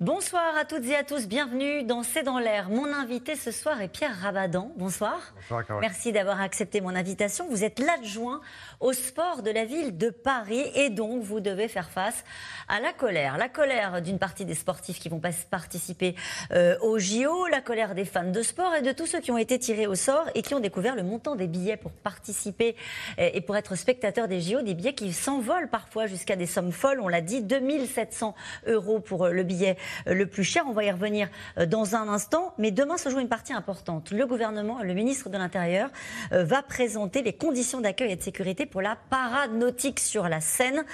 Bonsoir 0.00 0.56
à 0.58 0.64
toutes 0.64 0.86
et 0.86 0.96
à 0.96 1.04
tous, 1.04 1.28
bienvenue 1.28 1.82
dans 1.82 2.02
C'est 2.02 2.22
dans 2.22 2.38
l'air. 2.38 2.70
Mon 2.70 2.86
invité 2.86 3.36
ce 3.36 3.50
soir 3.50 3.82
est 3.82 3.88
Pierre 3.88 4.16
Rabadan. 4.18 4.72
Bonsoir. 4.78 5.34
Bonsoir 5.36 5.66
Caroline. 5.66 5.90
Merci 5.90 6.10
d'avoir 6.10 6.40
accepté 6.40 6.80
mon 6.80 6.96
invitation. 6.96 7.46
Vous 7.50 7.64
êtes 7.64 7.78
l'adjoint 7.78 8.40
au 8.80 8.94
sport 8.94 9.42
de 9.42 9.50
la 9.50 9.66
ville 9.66 9.98
de 9.98 10.08
Paris 10.08 10.64
et 10.74 10.88
donc 10.88 11.22
vous 11.22 11.40
devez 11.40 11.68
faire 11.68 11.90
face 11.90 12.24
à 12.66 12.80
la 12.80 12.94
colère. 12.94 13.36
La 13.36 13.50
colère 13.50 14.00
d'une 14.00 14.18
partie 14.18 14.46
des 14.46 14.54
sportifs 14.54 15.00
qui 15.00 15.10
vont 15.10 15.20
participer 15.50 16.14
euh, 16.52 16.78
au 16.80 16.98
JO, 16.98 17.46
la 17.48 17.60
colère 17.60 17.94
des 17.94 18.06
fans 18.06 18.24
de 18.24 18.40
sport 18.40 18.74
et 18.76 18.80
de 18.80 18.92
tous 18.92 19.04
ceux 19.04 19.20
qui 19.20 19.30
ont 19.30 19.36
été 19.36 19.58
tirés 19.58 19.86
au 19.86 19.96
sort 19.96 20.30
et 20.34 20.40
qui 20.40 20.54
ont 20.54 20.60
découvert 20.60 20.96
le 20.96 21.02
montant 21.02 21.36
des 21.36 21.46
billets 21.46 21.76
pour 21.76 21.92
participer 21.92 22.74
euh, 23.18 23.28
et 23.34 23.42
pour 23.42 23.54
être 23.54 23.74
spectateurs 23.74 24.28
des 24.28 24.40
JO, 24.40 24.62
des 24.62 24.72
billets 24.72 24.94
qui 24.94 25.12
s'envolent 25.12 25.68
parfois 25.68 26.06
jusqu'à 26.06 26.36
des 26.36 26.46
sommes 26.46 26.72
folles. 26.72 27.00
On 27.02 27.08
l'a 27.08 27.20
dit, 27.20 27.42
2700 27.42 28.34
euros 28.66 29.00
pour 29.00 29.26
euh, 29.26 29.32
le 29.32 29.42
billet 29.42 29.76
le 30.06 30.26
plus 30.26 30.44
cher. 30.44 30.64
On 30.66 30.72
va 30.72 30.84
y 30.84 30.90
revenir 30.90 31.28
euh, 31.58 31.66
dans 31.66 31.94
un 31.94 32.08
instant. 32.08 32.54
Mais 32.58 32.70
demain 32.70 32.96
se 32.96 33.08
joue 33.08 33.18
une 33.20 33.28
partie 33.28 33.52
importante. 33.52 34.10
Le 34.10 34.26
gouvernement, 34.26 34.82
le 34.82 34.94
ministre 34.94 35.28
de 35.28 35.38
l'Intérieur, 35.38 35.90
euh, 36.32 36.44
va 36.44 36.62
présenter 36.62 37.22
les 37.22 37.32
conditions 37.32 37.80
d'accueil 37.80 38.12
et 38.12 38.16
de 38.16 38.22
sécurité 38.22 38.66
pour 38.66 38.82
la 38.82 38.96
parade 39.10 39.52
nautique 39.52 40.00
sur 40.00 40.28
la 40.28 40.40
Seine 40.40 40.84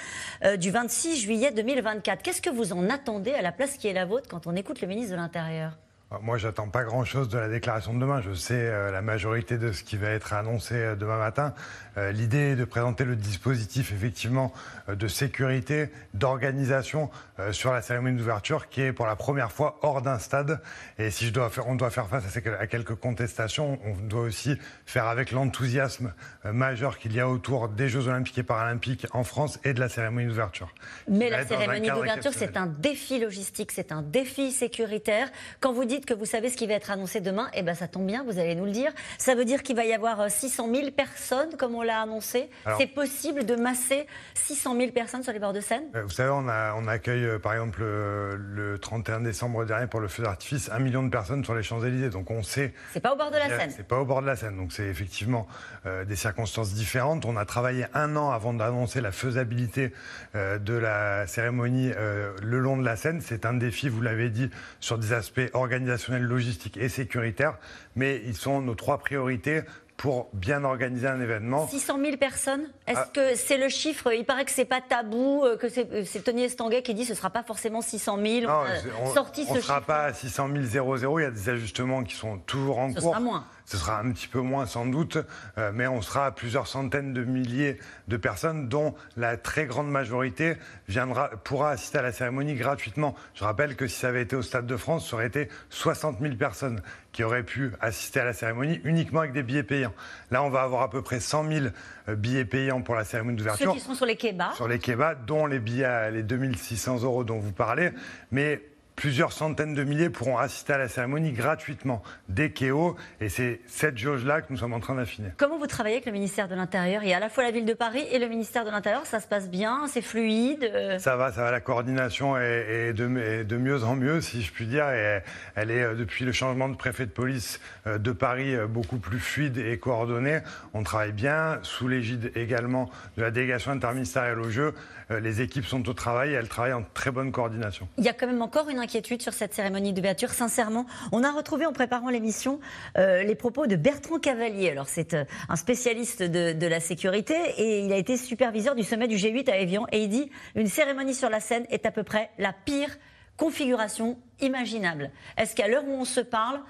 du 0.57 0.71
26 0.71 1.17
juillet 1.17 1.51
2024. 1.51 2.21
Qu'est-ce 2.21 2.41
que 2.41 2.49
vous 2.49 2.73
en 2.73 2.89
attendez 2.89 3.33
à 3.33 3.41
la 3.41 3.51
place 3.51 3.77
qui 3.77 3.87
est 3.87 3.93
la 3.93 4.05
vôtre 4.05 4.27
quand 4.29 4.47
on 4.47 4.55
écoute 4.55 4.81
le 4.81 4.87
ministre 4.87 5.11
de 5.11 5.17
l'Intérieur? 5.17 5.71
Euh, 5.71 5.86
Moi, 6.21 6.37
j'attends 6.37 6.69
pas 6.69 6.85
grand-chose 6.85 7.27
de 7.27 7.37
la 7.37 7.49
déclaration 7.49 7.93
de 7.93 7.99
demain. 7.99 8.21
Je 8.21 8.31
sais 8.31 8.53
euh, 8.53 8.91
la 8.91 9.01
majorité 9.01 9.57
de 9.57 9.73
ce 9.73 9.83
qui 9.83 9.97
va 9.97 10.07
être 10.07 10.31
annoncé 10.31 10.75
euh, 10.75 10.95
demain 10.95 11.17
matin. 11.17 11.53
Euh, 11.97 12.13
L'idée 12.13 12.51
est 12.51 12.55
de 12.55 12.63
présenter 12.63 13.03
le 13.03 13.17
dispositif, 13.17 13.91
effectivement, 13.91 14.53
de 14.87 15.07
sécurité, 15.09 15.89
d'organisation 16.13 17.09
sur 17.51 17.73
la 17.73 17.81
cérémonie 17.81 18.17
d'ouverture, 18.17 18.69
qui 18.69 18.81
est 18.81 18.93
pour 18.93 19.05
la 19.05 19.15
première 19.15 19.51
fois 19.51 19.79
hors 19.81 20.01
d'un 20.01 20.17
stade. 20.17 20.61
Et 20.97 21.11
si 21.11 21.25
je 21.25 21.33
dois 21.33 21.49
faire, 21.49 21.67
on 21.67 21.75
doit 21.75 21.89
faire 21.89 22.07
face 22.07 22.23
à, 22.37 22.61
à 22.61 22.67
quelques 22.67 22.95
contestations, 22.95 23.77
on 23.85 23.93
doit 24.07 24.21
aussi 24.21 24.57
faire 24.85 25.07
avec 25.07 25.31
l'enthousiasme 25.31 26.13
majeur 26.45 26.97
qu'il 26.97 27.13
y 27.13 27.19
a 27.19 27.27
autour 27.27 27.67
des 27.67 27.89
Jeux 27.89 28.07
Olympiques 28.07 28.37
et 28.37 28.43
Paralympiques 28.43 29.07
en 29.11 29.23
France 29.23 29.59
et 29.65 29.73
de 29.73 29.79
la 29.79 29.89
cérémonie 29.89 30.27
d'ouverture. 30.27 30.73
Mais 31.09 31.29
la 31.29 31.45
cérémonie 31.45 31.89
d'ouverture, 31.89 32.31
c'est 32.33 32.55
un 32.55 32.67
défi 32.67 33.19
logistique, 33.19 33.71
c'est 33.71 33.91
un 33.91 34.01
défi 34.01 34.51
sécuritaire. 34.51 35.29
Quand 35.59 35.73
vous 35.73 35.85
dites 35.85 35.96
que 36.05 36.13
vous 36.13 36.25
savez 36.25 36.49
ce 36.49 36.57
qui 36.57 36.67
va 36.67 36.73
être 36.73 36.91
annoncé 36.91 37.21
demain, 37.21 37.49
eh 37.53 37.61
ben 37.63 37.73
ça 37.75 37.87
tombe 37.87 38.05
bien, 38.05 38.23
vous 38.23 38.39
allez 38.39 38.55
nous 38.55 38.65
le 38.65 38.71
dire. 38.71 38.91
Ça 39.17 39.35
veut 39.35 39.45
dire 39.45 39.63
qu'il 39.63 39.75
va 39.75 39.85
y 39.85 39.93
avoir 39.93 40.21
euh, 40.21 40.27
600 40.29 40.69
000 40.73 40.91
personnes, 40.91 41.55
comme 41.57 41.75
on 41.75 41.81
l'a 41.81 42.01
annoncé. 42.01 42.49
C'est 42.77 42.87
possible 42.87 43.45
de 43.45 43.55
masser 43.55 44.07
600 44.35 44.75
000 44.77 44.91
personnes 44.91 45.23
sur 45.23 45.33
les 45.33 45.39
bords 45.39 45.53
de 45.53 45.61
Seine? 45.61 45.83
Euh, 45.95 46.03
Vous 46.03 46.09
savez, 46.09 46.29
on, 46.33 46.47
a, 46.47 46.73
on 46.75 46.87
accueille 46.87 47.25
euh, 47.25 47.39
par 47.39 47.53
exemple 47.53 47.79
euh, 47.81 48.35
le 48.37 48.77
31 48.79 49.21
décembre 49.21 49.65
dernier 49.65 49.87
pour 49.87 49.99
le 49.99 50.07
feu 50.07 50.23
d'artifice 50.23 50.69
un 50.71 50.79
million 50.79 51.03
de 51.03 51.09
personnes 51.09 51.43
sur 51.43 51.55
les 51.55 51.63
Champs-Élysées. 51.63 52.09
Donc 52.09 52.31
on 52.31 52.43
sait. 52.43 52.73
C'est 52.93 52.99
pas 52.99 53.13
au 53.13 53.17
bord 53.17 53.31
de 53.31 53.37
la 53.37 53.49
Seine. 53.49 53.71
C'est 53.75 53.87
pas 53.87 53.99
au 53.99 54.05
bord 54.05 54.21
de 54.21 54.27
la 54.27 54.35
Seine. 54.35 54.57
Donc 54.57 54.71
c'est 54.71 54.85
effectivement 54.87 55.47
euh, 55.85 56.05
des 56.05 56.15
circonstances 56.15 56.73
différentes. 56.73 57.25
On 57.25 57.37
a 57.37 57.45
travaillé 57.45 57.85
un 57.93 58.15
an 58.15 58.31
avant 58.31 58.53
d'annoncer 58.53 59.01
la 59.01 59.11
faisabilité 59.11 59.93
euh, 60.35 60.57
de 60.59 60.73
la 60.73 61.27
cérémonie 61.27 61.91
euh, 61.95 62.31
le 62.43 62.59
long 62.59 62.77
de 62.77 62.83
la 62.83 62.95
Seine. 62.95 63.21
C'est 63.21 63.45
un 63.45 63.53
défi, 63.53 63.89
vous 63.89 64.01
l'avez 64.01 64.29
dit, 64.29 64.49
sur 64.79 64.97
des 64.97 65.13
aspects 65.13 65.41
organisationnels, 65.87 66.23
logistiques 66.23 66.77
et 66.77 66.89
sécuritaires. 66.89 67.57
Mais 67.95 68.21
ils 68.25 68.35
sont 68.35 68.61
nos 68.61 68.75
trois 68.75 68.97
priorités 68.99 69.61
pour 69.95 70.29
bien 70.33 70.63
organiser 70.63 71.07
un 71.07 71.19
événement. 71.19 71.67
600 71.67 71.97
000 72.03 72.17
personnes 72.17 72.67
Est-ce 72.85 72.99
Ah. 72.99 73.09
que 73.11 73.35
c'est 73.35 73.57
le 73.57 73.67
chiffre? 73.67 74.11
Il 74.13 74.25
paraît 74.25 74.45
que 74.45 74.51
c'est 74.51 74.65
pas 74.65 74.79
tabou, 74.79 75.43
euh, 75.43 75.57
que 75.57 75.69
c'est 75.69 75.91
euh, 75.91 76.03
c'est 76.05 76.23
Tony 76.23 76.43
Estanguet 76.43 76.83
qui 76.83 76.93
dit 76.93 77.01
que 77.01 77.07
ce 77.07 77.15
sera 77.15 77.31
pas 77.31 77.41
forcément 77.41 77.81
600 77.81 78.19
000. 78.23 78.41
Non, 78.45 78.61
On 79.01 79.07
on 79.09 79.13
sorti 79.13 79.45
on 79.49 79.55
ce 79.55 79.61
sera 79.61 79.75
chiffre. 79.77 79.87
pas 79.87 80.03
à 80.03 80.13
600 80.13 80.49
000 80.53 80.65
00. 80.65 81.19
Il 81.19 81.23
y 81.23 81.25
a 81.25 81.31
des 81.31 81.49
ajustements 81.49 82.03
qui 82.03 82.13
sont 82.13 82.37
toujours 82.39 82.77
en 82.77 82.89
Ce 82.93 82.99
cours. 82.99 83.09
sera 83.11 83.19
moins. 83.19 83.45
Ce 83.67 83.75
sera 83.75 83.99
un 83.99 84.11
petit 84.13 84.29
peu 84.29 84.39
moins 84.39 84.65
sans 84.65 84.85
doute, 84.85 85.17
euh, 85.57 85.71
mais 85.73 85.87
on 85.87 86.01
sera 86.01 86.27
à 86.27 86.31
plusieurs 86.31 86.67
centaines 86.67 87.11
de 87.11 87.25
milliers 87.25 87.77
de 88.07 88.15
personnes, 88.15 88.69
dont 88.69 88.95
la 89.17 89.35
très 89.35 89.65
grande 89.65 89.91
majorité 89.91 90.55
viendra, 90.87 91.29
pourra 91.43 91.71
assister 91.71 91.97
à 91.97 92.01
la 92.01 92.13
cérémonie 92.13 92.55
gratuitement. 92.55 93.13
Je 93.33 93.43
rappelle 93.43 93.75
que 93.75 93.85
si 93.87 93.99
ça 93.99 94.07
avait 94.07 94.21
été 94.21 94.37
au 94.37 94.41
Stade 94.41 94.67
de 94.67 94.77
France, 94.77 95.09
ça 95.09 95.17
aurait 95.17 95.27
été 95.27 95.49
60 95.69 96.21
000 96.21 96.35
personnes 96.35 96.81
qui 97.11 97.25
auraient 97.25 97.43
pu 97.43 97.73
assister 97.81 98.21
à 98.21 98.25
la 98.25 98.31
cérémonie 98.31 98.79
uniquement 98.85 99.19
avec 99.19 99.33
des 99.33 99.43
billets 99.43 99.63
payants. 99.63 99.93
Là, 100.31 100.43
on 100.43 100.49
va 100.49 100.61
avoir 100.61 100.83
à 100.83 100.89
peu 100.89 101.01
près 101.01 101.19
100 101.19 101.51
000 101.51 101.65
euh, 102.07 102.15
billets 102.15 102.45
payants 102.45 102.81
pour 102.81 102.95
la 102.95 103.03
cérémonie 103.03 103.37
Ceux 103.37 103.43
d'ouverture 103.43 103.73
qui 103.73 103.81
seront 103.81 103.95
sur 103.95 104.05
les 104.05 104.15
bas. 104.31 104.53
sur 104.55 104.69
les 104.69 104.79
kebabs, 104.79 105.25
dont 105.25 105.45
les 105.45 105.59
billets 105.59 105.83
à 105.83 106.09
les 106.09 106.23
2600 106.23 107.03
euros 107.03 107.25
dont 107.25 107.39
vous 107.39 107.51
parlez, 107.51 107.91
mais 108.31 108.61
plusieurs 108.97 109.31
centaines 109.31 109.75
de 109.75 109.83
milliers 109.83 110.09
pourront 110.09 110.39
assister 110.39 110.73
à 110.73 110.77
la 110.79 110.87
cérémonie 110.89 111.31
gratuitement 111.31 112.01
des 112.29 112.51
KO, 112.51 112.97
et 113.21 113.29
c'est 113.29 113.61
cette 113.67 113.95
jauge-là 113.97 114.41
que 114.41 114.47
nous 114.49 114.57
sommes 114.57 114.73
en 114.73 114.79
train 114.79 114.95
d'affiner. 114.95 115.29
Comment 115.37 115.59
vous 115.59 115.67
travaillez 115.67 115.97
avec 115.97 116.07
le 116.07 116.11
ministère 116.11 116.47
de 116.47 116.55
l'Intérieur? 116.55 117.03
Il 117.03 117.09
y 117.09 117.13
a 117.13 117.17
à 117.17 117.19
la 117.19 117.29
fois 117.29 117.43
la 117.43 117.51
ville 117.51 117.65
de 117.65 117.75
Paris 117.75 118.03
et 118.11 118.17
le 118.17 118.27
ministère 118.27 118.65
de 118.65 118.71
l'Intérieur. 118.71 119.05
Ça 119.05 119.19
se 119.19 119.27
passe 119.27 119.49
bien, 119.49 119.85
c'est 119.87 120.01
fluide. 120.01 120.63
euh, 120.63 120.97
Ça 120.97 121.15
va, 121.15 121.31
ça 121.31 121.43
va, 121.43 121.51
la 121.51 121.61
coordination 121.61 122.37
est, 122.37 122.87
est 122.89 122.93
de, 122.93 123.17
est 123.19 123.43
de 123.43 123.57
mieux 123.57 123.83
en 123.83 123.95
mieux, 123.95 124.19
si 124.19 124.41
je 124.41 124.51
puis 124.51 124.65
dire, 124.65 124.89
et 124.89 125.21
elle 125.55 125.69
est, 125.69 125.83
euh, 125.83 125.93
depuis 125.93 126.25
le 126.25 126.31
changement 126.31 126.67
de 126.67 126.75
préfet 126.75 127.05
de 127.05 127.11
police 127.11 127.61
euh, 127.85 127.99
de 127.99 128.11
Paris, 128.11 128.55
beaucoup 128.67 128.97
plus 128.97 129.19
fluide 129.19 129.59
et 129.59 129.77
coordonnée. 129.77 130.39
On 130.73 130.81
travaille 130.81 131.11
bien, 131.11 131.59
sous 131.61 131.87
l'égide 131.87 132.31
également 132.35 132.89
de 133.15 133.21
la 133.21 133.29
délégation 133.29 133.71
interministérielle 133.71 134.39
au 134.39 134.49
jeu. 134.49 134.73
Les 135.09 135.39
équipes 135.41 135.65
sont 135.65 135.87
au 135.87 135.93
travail 135.93 136.31
et 136.31 136.33
elles 136.33 136.49
travaillent 136.49 136.73
en 136.73 136.83
très 136.93 137.11
bonne 137.11 137.31
coordination. 137.31 137.87
Il 137.97 138.03
y 138.03 138.09
a 138.09 138.13
quand 138.13 138.27
même 138.27 138.41
encore 138.41 138.67
une 138.67 138.79
inquiétude 138.87 139.21
sur 139.21 139.33
cette 139.33 139.53
cérémonie 139.53 139.91
d'ouverture. 139.91 140.29
Sincèrement, 140.29 140.85
on 141.11 141.21
a 141.25 141.31
retrouvé 141.31 141.65
en 141.65 141.73
préparant 141.73 142.09
l'émission 142.09 142.61
euh, 142.97 143.21
les 143.21 143.35
propos 143.35 143.67
de 143.67 143.75
Bertrand 143.75 144.17
Cavalier. 144.17 144.69
Alors 144.69 144.87
c'est 144.87 145.13
euh, 145.13 145.25
un 145.49 145.57
spécialiste 145.57 146.23
de, 146.23 146.53
de 146.53 146.67
la 146.67 146.79
sécurité 146.79 147.35
et 147.57 147.81
il 147.81 147.91
a 147.91 147.97
été 147.97 148.15
superviseur 148.15 148.75
du 148.75 148.83
sommet 148.83 149.09
du 149.09 149.17
G8 149.17 149.51
à 149.51 149.57
Evian 149.57 149.87
et 149.91 150.03
il 150.03 150.07
dit 150.07 150.31
une 150.55 150.67
cérémonie 150.67 151.13
sur 151.13 151.29
la 151.29 151.41
scène 151.41 151.65
est 151.69 151.85
à 151.85 151.91
peu 151.91 152.03
près 152.03 152.29
la 152.37 152.53
pire 152.53 152.97
configuration 153.35 154.17
imaginable. 154.39 155.11
Est-ce 155.37 155.53
qu'à 155.53 155.67
l'heure 155.67 155.83
où 155.85 155.91
on 155.91 156.05
se 156.05 156.21
parle, 156.21 156.61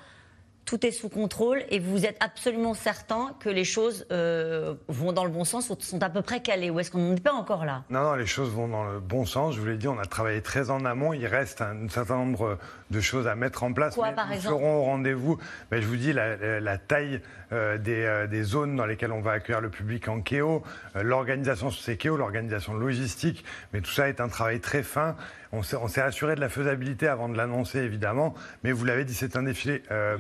tout 0.68 0.86
est 0.86 0.92
sous 0.92 1.08
contrôle 1.08 1.64
et 1.70 1.80
vous 1.80 2.06
êtes 2.06 2.18
absolument 2.20 2.74
certain 2.74 3.34
que 3.40 3.50
les 3.50 3.64
choses 3.64 4.06
euh, 4.12 4.76
vont 4.90 5.14
dans 5.14 5.24
le 5.24 5.32
bon 5.32 5.46
sens 5.46 5.70
ou 5.70 5.78
sont 5.80 6.04
à 6.04 6.10
peu 6.10 6.22
près 6.22 6.42
calées 6.42 6.70
ou 6.70 6.80
est-ce 6.80 6.92
qu'on 6.92 7.00
n'en 7.00 7.16
est 7.16 7.24
pas 7.24 7.32
encore 7.32 7.64
là? 7.64 7.86
Non, 7.90 8.02
non, 8.04 8.16
les 8.16 8.26
choses 8.26 8.52
vont 8.52 8.68
dans 8.68 8.84
le 8.84 9.00
bon 9.00 9.26
sens. 9.26 9.56
Je 9.56 9.62
vous 9.62 9.66
l'ai 9.66 9.78
dit, 9.78 9.88
on 9.88 9.98
a 9.98 10.06
travaillé 10.06 10.42
très 10.42 10.70
en 10.70 10.84
amont. 10.84 11.14
Il 11.14 11.26
reste 11.26 11.62
un 11.62 11.88
certain 11.88 12.18
nombre 12.18 12.58
de 12.92 13.00
choses 13.00 13.28
à 13.28 13.36
mettre 13.36 13.64
en 13.64 13.72
place. 13.72 13.96
Quoi, 13.96 14.10
mais 14.10 14.16
par 14.16 14.28
nous 14.28 14.34
exemple? 14.34 14.56
serons 14.56 14.80
au 14.80 14.84
rendez-vous. 14.84 15.38
Mais 15.72 15.82
je 15.82 15.88
vous 15.88 15.96
dis, 15.96 16.12
la, 16.12 16.78
taille 16.78 17.22
euh, 17.54 17.78
des, 17.78 18.04
euh, 18.04 18.28
des 18.28 18.44
zones 18.44 18.76
dans 18.76 18.86
lesquelles 18.86 19.14
on 19.14 19.22
va 19.22 19.32
accueillir 19.32 19.62
le 19.62 19.70
public 19.70 20.10
en 20.10 20.20
KEO, 20.20 20.64
l'organisation 20.96 21.72
sur 21.72 21.82
ces 21.82 21.96
KEO, 21.96 22.18
l'organisation 22.18 22.74
logistique. 22.74 23.46
Mais 23.72 23.80
tout 23.80 23.92
ça 23.92 24.10
est 24.10 24.20
un 24.20 24.28
travail 24.28 24.60
très 24.60 24.84
fin. 24.84 25.16
On 25.54 25.64
s'est, 25.64 26.02
assuré 26.02 26.36
de 26.36 26.42
la 26.42 26.50
faisabilité 26.50 27.08
avant 27.08 27.30
de 27.30 27.38
l'annoncer, 27.38 27.80
évidemment. 27.80 28.34
Mais 28.64 28.72
vous 28.72 28.84
l'avez 28.86 29.06
dit, 29.06 29.14
c'est 29.14 29.38
un 29.38 29.44
défilé 29.44 29.82
euh, 29.92 30.18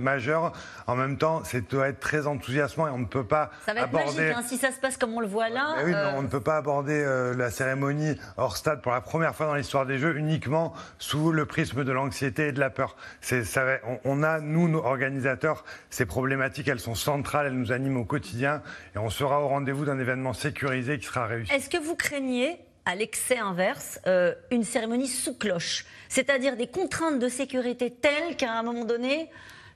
En 0.88 0.96
même 0.96 1.18
temps, 1.18 1.42
c'est 1.44 1.70
doit 1.70 1.90
être 1.90 2.00
très 2.00 2.28
enthousiasmant 2.28 2.88
et 2.88 2.92
on 2.92 3.00
ne 3.00 3.06
peut 3.06 3.26
pas 3.26 3.52
Ça 3.66 3.74
va 3.74 3.82
être 3.82 3.90
aborder... 3.90 4.18
magique 4.22 4.36
hein, 4.38 4.44
si 4.48 4.58
ça 4.58 4.72
se 4.72 4.80
passe 4.80 4.98
comme 4.98 5.14
on 5.14 5.20
le 5.20 5.28
voit 5.28 5.50
là. 5.50 5.76
Oui, 5.84 5.92
mais 5.92 5.96
euh, 5.96 6.12
on 6.16 6.22
ne 6.22 6.28
peut 6.28 6.42
pas 6.42 6.58
aborder 6.58 6.94
euh, 7.06 7.36
la 7.36 7.52
cérémonie 7.52 8.16
hors 8.38 8.56
stade 8.58 8.82
pour 8.82 8.92
la 8.92 9.02
première 9.02 9.36
fois 9.36 9.46
dans 9.48 9.56
l'histoire 9.56 9.86
des 9.86 9.98
Jeux 9.98 10.16
uniquement 10.18 10.74
sous 11.00 11.32
le 11.32 11.46
prisme 11.46 11.84
de 11.84 11.92
l'anxiété 11.92 12.48
et 12.48 12.52
de 12.52 12.60
la 12.60 12.70
peur. 12.70 12.96
C'est, 13.22 13.44
ça 13.44 13.64
va- 13.66 13.78
on, 13.86 14.00
on 14.06 14.24
a, 14.24 14.40
nous, 14.40 14.68
nos 14.70 14.84
organisateurs, 14.84 15.64
ces 15.90 16.06
problématiques, 16.06 16.68
elles 16.68 16.80
sont 16.80 16.96
centrales, 16.96 17.48
elles 17.48 17.58
nous 17.60 17.72
animent 17.72 17.98
au 17.98 18.06
quotidien 18.06 18.62
et 18.96 19.00
on 19.00 19.10
sera 19.10 19.42
au 19.42 19.48
rendez-vous 19.48 19.86
d'un 19.86 20.00
événement 20.00 20.34
sécurisé 20.34 20.98
qui 21.00 21.06
sera 21.06 21.26
réussi. 21.26 21.52
Est-ce 21.54 21.70
que 21.70 21.78
vous 21.78 21.96
craignez, 21.96 22.60
à 22.86 22.96
l'excès 22.96 23.38
inverse, 23.38 24.00
euh, 24.08 24.34
une 24.52 24.64
cérémonie 24.64 25.08
sous 25.08 25.38
cloche 25.38 25.86
C'est-à-dire 26.10 26.56
des 26.56 26.68
contraintes 26.68 27.20
de 27.20 27.28
sécurité 27.28 27.92
telles 27.92 28.38
qu'à 28.38 28.54
un 28.54 28.64
moment 28.64 28.86
donné, 28.86 29.30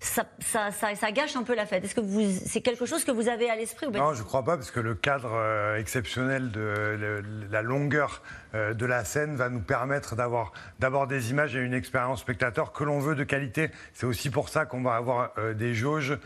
ça, 0.04 0.26
ça- 0.40 0.72
ça- 0.72 0.96
ça 0.96 1.12
gâche 1.12 1.36
un 1.36 1.44
peu 1.44 1.56
la 1.56 1.66
fête 1.68 1.84
Est-ce 1.86 1.94
que 1.96 2.02
vous, 2.02 2.28
c'est 2.46 2.62
quelque 2.62 2.86
chose 2.88 3.04
que 3.06 3.12
vous 3.12 3.30
avez 3.30 3.50
à 3.52 3.56
l'esprit 3.56 3.86
ou 3.86 3.92
Non, 3.92 4.14
je 4.14 4.20
ne 4.24 4.26
crois 4.28 4.44
pas, 4.44 4.58
parce 4.58 4.72
que 4.72 4.80
le 4.80 4.96
cadre 4.96 5.32
euh, 5.34 5.78
exceptionnel 5.78 6.52
de 6.52 7.24
la 7.52 7.62
longueur 7.62 8.22
de 8.54 8.86
la 8.86 9.06
scène 9.06 9.38
va 9.38 9.48
nous 9.48 9.62
permettre 9.62 10.18
d'avoir 10.18 10.52
d'abord 10.80 11.08
des 11.08 11.30
images 11.32 11.56
et 11.56 11.60
une 11.60 11.74
expérience 11.74 12.20
spectateur 12.20 12.74
que 12.74 12.84
l'on 12.84 13.00
veut 13.00 13.16
de 13.16 13.24
qualité. 13.24 13.70
C'est 13.94 14.06
aussi 14.06 14.30
pour 14.30 14.50
ça 14.50 14.66
qu'on 14.66 14.82
va 14.82 14.96
avoir 14.96 15.32
des 15.58 15.74
jauges 15.74 16.18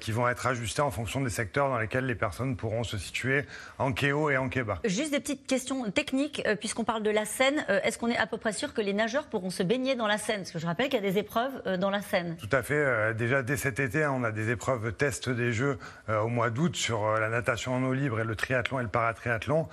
qui 0.00 0.10
vont 0.10 0.26
être 0.26 0.46
ajustées 0.46 0.80
en 0.80 0.90
fonction 0.90 1.20
des 1.20 1.28
secteurs 1.28 1.68
dans 1.68 1.78
lesquels 1.78 2.06
les 2.06 2.14
personnes 2.14 2.56
pourront 2.56 2.82
se 2.82 2.96
situer 2.96 3.44
en 3.78 3.92
quai 3.92 4.12
haut 4.12 4.30
et 4.30 4.38
en 4.38 4.48
quai 4.48 4.62
bas. 4.62 4.78
Juste 4.86 5.10
des 5.10 5.20
petites 5.20 5.46
questions 5.46 5.90
techniques, 5.90 6.42
puisqu'on 6.60 6.84
parle 6.84 7.02
de 7.02 7.10
la 7.10 7.26
Seine. 7.26 7.62
Est-ce 7.84 7.98
qu'on 7.98 8.08
est 8.08 8.16
à 8.16 8.26
peu 8.26 8.38
près 8.38 8.54
sûr 8.54 8.72
que 8.72 8.80
les 8.80 8.94
nageurs 8.94 9.26
pourront 9.26 9.50
se 9.50 9.62
baigner 9.62 9.96
dans 9.96 10.06
la 10.06 10.16
Seine 10.16 10.38
Parce 10.38 10.52
que 10.52 10.58
je 10.58 10.66
rappelle 10.66 10.88
qu'il 10.88 11.02
y 11.02 11.06
a 11.06 11.10
des 11.10 11.18
épreuves 11.18 11.76
dans 11.78 11.90
la 11.90 12.00
Seine. 12.00 12.36
Tout 12.38 12.48
à 12.52 12.62
fait. 12.62 13.12
Déjà 13.16 13.42
dès 13.42 13.56
cet 13.56 13.80
été, 13.80 14.04
hein, 14.04 14.12
on 14.14 14.24
a 14.24 14.30
des 14.30 14.50
épreuves 14.50 14.92
test 14.92 15.28
des 15.28 15.52
Jeux 15.52 15.78
au 16.08 16.28
mois 16.28 16.50
d'août 16.50 16.76
sur 16.76 17.18
la 17.18 17.28
natation 17.28 17.74
en 17.74 17.82
eau 17.82 17.92
libre 17.92 18.20
et 18.20 18.24
le 18.24 18.36
triathlon 18.36 18.80
et 18.80 18.82
le 18.82 18.88
paratriathlon. 18.88 19.68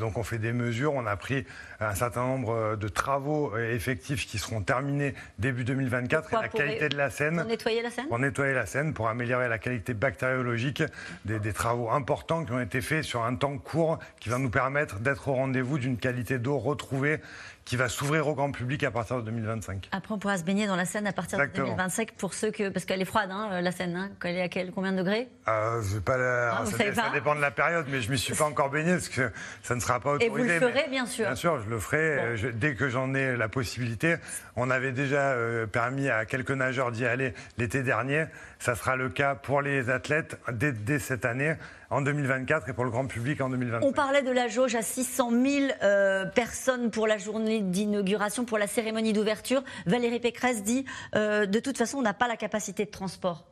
donc 0.00 0.18
on 0.18 0.22
fait 0.22 0.38
des 0.38 0.52
mesures. 0.52 0.94
On 0.94 1.06
a 1.06 1.16
pris 1.16 1.46
un 1.80 1.94
certain 1.94 2.22
nombre 2.22 2.76
de 2.76 2.88
travaux 2.88 3.56
effectifs 3.56 4.26
qui 4.26 4.38
seront 4.38 4.62
terminés 4.62 5.14
début 5.38 5.64
2024. 5.64 6.32
et 6.32 6.36
la 6.36 6.48
qualité 6.48 6.88
de 6.88 6.96
la 6.96 7.10
Seine. 7.10 7.36
Pour 7.36 7.46
nettoyer 7.46 7.82
la 7.82 7.90
Seine 7.90 8.08
Pour 8.08 8.18
nettoyer 8.18 8.54
la 8.54 8.66
Seine, 8.66 8.94
pour 8.94 9.08
améliorer 9.08 9.48
la 9.48 9.58
qualité 9.58 9.94
bactériologique. 9.94 10.82
Des, 11.24 11.38
des 11.38 11.52
travaux 11.52 11.90
importants 11.90 12.44
qui 12.44 12.52
ont 12.52 12.60
été 12.60 12.80
faits 12.80 13.04
sur 13.04 13.24
un 13.24 13.34
temps 13.34 13.58
court 13.58 13.98
qui 14.20 14.28
va 14.28 14.38
nous 14.38 14.50
permettre 14.50 14.98
d'être 15.00 15.28
au 15.28 15.34
rendez-vous 15.34 15.78
d'une 15.78 15.96
qualité 15.98 16.38
d'eau 16.38 16.58
retrouvée 16.58 17.20
qui 17.68 17.76
va 17.76 17.90
s'ouvrir 17.90 18.26
au 18.26 18.34
grand 18.34 18.50
public 18.50 18.82
à 18.82 18.90
partir 18.90 19.18
de 19.18 19.22
2025. 19.22 19.90
Après, 19.92 20.14
on 20.14 20.18
pourra 20.18 20.38
se 20.38 20.42
baigner 20.42 20.66
dans 20.66 20.74
la 20.74 20.86
Seine 20.86 21.06
à 21.06 21.12
partir 21.12 21.38
de 21.38 21.44
2025 21.44 22.12
pour 22.12 22.32
ceux 22.32 22.50
que. 22.50 22.70
Parce 22.70 22.86
qu'elle 22.88 23.02
est 23.02 23.04
froide, 23.04 23.30
hein, 23.30 23.60
la 23.60 23.70
Seine. 23.70 23.94
Hein, 23.94 24.10
elle 24.24 24.36
est 24.36 24.42
à 24.42 24.48
quel, 24.48 24.72
combien 24.72 24.92
de 24.92 24.98
degrés 24.98 25.28
euh, 25.46 25.82
pas 26.04 26.16
ah, 26.18 26.64
ça, 26.66 27.10
dépend 27.12 27.34
de 27.34 27.40
la 27.40 27.50
période, 27.50 27.86
mais 27.88 28.00
je 28.00 28.08
ne 28.08 28.12
m'y 28.12 28.18
suis 28.18 28.34
pas 28.34 28.44
encore 28.46 28.70
baigné 28.70 28.92
parce 28.92 29.08
que 29.08 29.30
ça 29.62 29.74
ne 29.74 29.80
sera 29.80 30.00
pas 30.00 30.12
autorisé. 30.12 30.26
Et 30.26 30.58
vous 30.58 30.66
le 30.66 30.72
ferez, 30.72 30.88
bien 30.90 31.06
sûr. 31.06 31.26
Bien 31.26 31.34
sûr, 31.36 31.60
je 31.62 31.70
le 31.70 31.78
ferai 31.78 32.18
euh, 32.18 32.52
dès 32.54 32.74
que 32.74 32.88
j'en 32.88 33.14
ai 33.14 33.36
la 33.36 33.48
possibilité. 33.48 34.16
On 34.56 34.70
avait 34.70 34.92
déjà 34.92 35.32
euh, 35.32 35.66
permis 35.66 36.08
à 36.08 36.24
quelques 36.24 36.50
nageurs 36.50 36.90
d'y 36.90 37.06
aller 37.06 37.34
l'été 37.58 37.82
dernier. 37.82 38.24
Ça 38.58 38.74
sera 38.74 38.96
le 38.96 39.10
cas 39.10 39.34
pour 39.34 39.62
les 39.62 39.90
athlètes 39.90 40.38
dès, 40.50 40.72
dès 40.72 40.98
cette 40.98 41.24
année 41.24 41.54
en 41.90 42.02
2024 42.02 42.68
et 42.68 42.72
pour 42.72 42.84
le 42.84 42.90
grand 42.90 43.06
public 43.06 43.40
en 43.40 43.48
2025. 43.48 43.86
On 43.86 43.92
parlait 43.92 44.22
de 44.22 44.30
la 44.30 44.48
jauge 44.48 44.74
à 44.74 44.82
600 44.82 45.30
000 45.30 45.72
euh, 45.82 46.26
personnes 46.26 46.90
pour 46.90 47.06
la 47.06 47.18
journée 47.18 47.60
d'inauguration, 47.60 48.44
pour 48.44 48.58
la 48.58 48.66
cérémonie 48.66 49.12
d'ouverture. 49.12 49.62
Valérie 49.86 50.20
Pécresse 50.20 50.62
dit 50.62 50.84
euh, 51.14 51.46
de 51.46 51.60
toute 51.60 51.78
façon, 51.78 51.98
on 51.98 52.02
n'a 52.02 52.14
pas 52.14 52.28
la 52.28 52.36
capacité 52.36 52.84
de 52.84 52.90
transport 52.90 53.44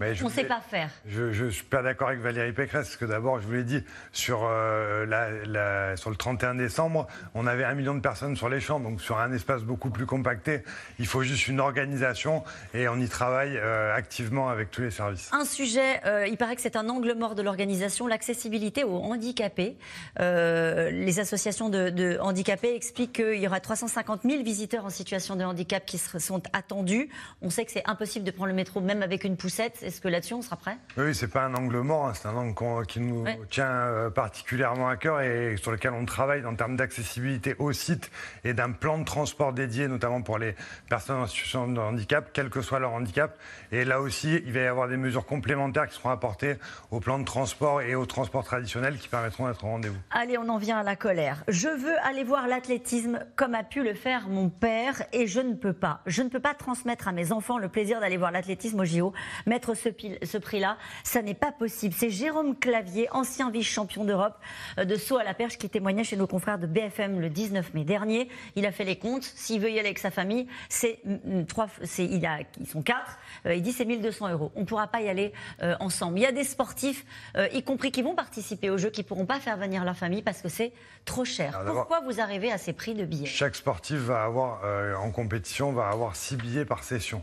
on 0.00 0.24
ne 0.24 0.30
sait 0.30 0.44
pas 0.44 0.60
faire. 0.60 0.90
Je 1.06 1.44
ne 1.44 1.50
suis 1.50 1.64
pas 1.64 1.82
d'accord 1.82 2.08
avec 2.08 2.20
Valérie 2.20 2.52
Pécresse, 2.52 2.86
parce 2.86 2.96
que 2.96 3.04
d'abord, 3.04 3.40
je 3.40 3.46
vous 3.46 3.52
l'ai 3.52 3.64
dit, 3.64 3.82
sur, 4.12 4.40
euh, 4.44 5.06
la, 5.06 5.96
sur 5.96 6.10
le 6.10 6.16
31 6.16 6.54
décembre, 6.54 7.06
on 7.34 7.46
avait 7.46 7.64
un 7.64 7.74
million 7.74 7.94
de 7.94 8.00
personnes 8.00 8.36
sur 8.36 8.48
les 8.48 8.60
champs, 8.60 8.80
donc 8.80 9.00
sur 9.00 9.18
un 9.18 9.32
espace 9.32 9.62
beaucoup 9.62 9.90
plus 9.90 10.06
compacté. 10.06 10.62
Il 10.98 11.06
faut 11.06 11.22
juste 11.22 11.48
une 11.48 11.60
organisation 11.60 12.44
et 12.74 12.88
on 12.88 12.96
y 12.96 13.08
travaille 13.08 13.56
euh, 13.56 13.94
activement 13.94 14.48
avec 14.48 14.70
tous 14.70 14.82
les 14.82 14.90
services. 14.90 15.30
Un 15.32 15.44
sujet, 15.44 16.00
euh, 16.06 16.26
il 16.26 16.36
paraît 16.36 16.54
que 16.54 16.62
c'est 16.62 16.76
un 16.76 16.88
angle 16.88 17.14
mort 17.14 17.34
de 17.34 17.42
l'organisation, 17.42 18.06
l'accessibilité 18.06 18.84
aux 18.84 18.98
handicapés. 18.98 19.76
les 20.18 21.20
associations 21.20 21.68
de, 21.68 21.90
de 21.90 22.18
handicapés 22.20 22.74
expliquent 22.74 23.14
qu'il 23.14 23.40
y 23.40 23.46
aura 23.46 23.60
350 23.60 24.22
000 24.22 24.42
visiteurs 24.42 24.84
en 24.84 24.90
situation 24.90 25.36
de 25.36 25.44
handicap 25.44 25.84
qui 25.84 25.98
sont 25.98 26.42
attendus. 26.52 27.08
On 27.42 27.50
sait 27.50 27.64
que 27.64 27.72
c'est 27.72 27.88
impossible 27.88 28.24
de 28.24 28.30
prendre 28.30 28.48
le 28.48 28.54
métro 28.54 28.80
même 28.80 29.02
avec 29.02 29.24
une 29.24 29.36
poussette. 29.36 29.87
Est-ce 29.88 30.02
que 30.02 30.08
là-dessus, 30.08 30.34
on 30.34 30.42
sera 30.42 30.56
prêt? 30.56 30.76
Oui, 30.98 31.14
c'est 31.14 31.28
pas 31.28 31.44
un 31.44 31.54
angle 31.54 31.78
mort, 31.78 32.08
hein. 32.08 32.12
c'est 32.12 32.28
un 32.28 32.36
angle 32.36 32.84
qui 32.86 33.00
nous 33.00 33.24
tient 33.48 33.64
euh, 33.64 34.10
particulièrement 34.10 34.86
à 34.86 34.98
cœur 34.98 35.22
et 35.22 35.56
sur 35.56 35.72
lequel 35.72 35.94
on 35.94 36.04
travaille 36.04 36.44
en 36.44 36.54
termes 36.54 36.76
d'accessibilité 36.76 37.56
au 37.58 37.72
site 37.72 38.10
et 38.44 38.52
d'un 38.52 38.72
plan 38.72 38.98
de 38.98 39.04
transport 39.04 39.54
dédié, 39.54 39.88
notamment 39.88 40.20
pour 40.20 40.36
les 40.36 40.54
personnes 40.90 41.16
en 41.16 41.26
situation 41.26 41.68
de 41.68 41.80
handicap, 41.80 42.28
quel 42.34 42.50
que 42.50 42.60
soit 42.60 42.80
leur 42.80 42.92
handicap. 42.92 43.38
Et 43.72 43.86
là 43.86 44.02
aussi, 44.02 44.42
il 44.44 44.52
va 44.52 44.60
y 44.60 44.66
avoir 44.66 44.88
des 44.88 44.98
mesures 44.98 45.24
complémentaires 45.24 45.88
qui 45.88 45.94
seront 45.94 46.10
apportées 46.10 46.56
au 46.90 47.00
plan 47.00 47.18
de 47.18 47.24
transport 47.24 47.80
et 47.80 47.94
au 47.94 48.04
transport 48.04 48.44
traditionnel 48.44 48.98
qui 48.98 49.08
permettront 49.08 49.48
d'être 49.48 49.64
au 49.64 49.68
rendez-vous. 49.68 49.96
Allez, 50.10 50.36
on 50.36 50.50
en 50.50 50.58
vient 50.58 50.76
à 50.76 50.82
la 50.82 50.96
colère. 50.96 51.44
Je 51.48 51.68
veux 51.68 51.96
aller 52.06 52.24
voir 52.24 52.46
l'athlétisme 52.46 53.20
comme 53.36 53.54
a 53.54 53.64
pu 53.64 53.82
le 53.82 53.94
faire 53.94 54.28
mon 54.28 54.50
père 54.50 55.02
et 55.14 55.26
je 55.26 55.40
ne 55.40 55.54
peux 55.54 55.72
pas. 55.72 56.02
Je 56.04 56.20
ne 56.20 56.28
peux 56.28 56.40
pas 56.40 56.52
transmettre 56.52 57.08
à 57.08 57.12
mes 57.12 57.32
enfants 57.32 57.56
le 57.56 57.70
plaisir 57.70 58.00
d'aller 58.00 58.18
voir 58.18 58.32
l'athlétisme 58.32 58.80
au 58.80 58.84
JO, 58.84 59.14
mettre 59.46 59.77
ce, 59.78 60.38
prix-là. 60.38 60.76
Ça 61.04 61.22
n'est 61.22 61.34
pas 61.34 61.52
possible. 61.52 61.94
C'est 61.96 62.10
Jérôme 62.10 62.56
Clavier, 62.56 63.08
ancien 63.12 63.50
vice-champion 63.50 64.04
d'Europe 64.04 64.36
euh, 64.78 64.84
de 64.84 64.96
saut 64.96 65.18
à 65.18 65.24
la 65.24 65.34
perche, 65.34 65.58
qui 65.58 65.68
témoignait 65.68 66.04
chez 66.04 66.16
nos 66.16 66.26
confrères 66.26 66.58
de 66.58 66.66
BFM 66.66 67.20
le 67.20 67.28
19 67.30 67.74
mai 67.74 67.84
dernier. 67.84 68.28
Il 68.56 68.66
a 68.66 68.72
fait 68.72 68.84
les 68.84 68.96
comptes. 68.96 69.22
S'il 69.22 69.60
veut 69.60 69.70
y 69.70 69.78
aller 69.78 69.88
avec 69.88 69.98
sa 69.98 70.10
famille, 70.10 70.46
c'est 70.68 70.98
mm, 71.04 71.40
mm, 71.40 71.46
trois, 71.46 71.68
il 71.98 72.26
a, 72.26 72.38
ils 72.60 72.66
sont 72.66 72.82
quatre. 72.82 73.18
Euh, 73.46 73.54
il 73.54 73.62
dit 73.62 73.72
c'est 73.72 73.84
1200 73.84 74.30
euros. 74.30 74.52
On 74.54 74.60
ne 74.60 74.64
pourra 74.66 74.86
pas 74.86 75.00
y 75.00 75.08
aller 75.08 75.32
euh, 75.62 75.74
ensemble. 75.80 76.18
Il 76.18 76.22
y 76.22 76.26
a 76.26 76.32
des 76.32 76.44
sportifs, 76.44 77.04
y 77.52 77.62
compris 77.62 77.92
qui 77.92 78.02
vont 78.02 78.14
participer 78.14 78.70
aux 78.70 78.78
Jeux, 78.78 78.90
qui 78.90 79.02
ne 79.02 79.06
pourront 79.06 79.26
pas 79.26 79.40
faire 79.40 79.56
venir 79.56 79.84
leur 79.84 79.96
famille 79.96 80.22
parce 80.22 80.42
que 80.42 80.48
c'est 80.48 80.72
trop 81.04 81.24
cher. 81.24 81.60
Pourquoi 81.66 82.00
vous 82.00 82.20
arrivez 82.20 82.50
à 82.50 82.58
ces 82.58 82.72
prix 82.72 82.94
de 82.94 83.04
billets? 83.04 83.26
Chaque 83.26 83.54
sportif 83.54 83.96
va 83.98 84.24
avoir, 84.24 84.62
en 85.00 85.10
compétition, 85.10 85.72
va 85.72 85.88
avoir 85.88 86.16
six 86.16 86.36
billets 86.36 86.64
par 86.64 86.84
session. 86.84 87.22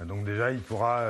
Donc 0.00 0.24
déjà, 0.24 0.50
il 0.50 0.60
pourra, 0.60 1.02